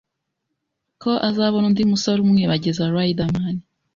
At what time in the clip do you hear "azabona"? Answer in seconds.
1.29-1.65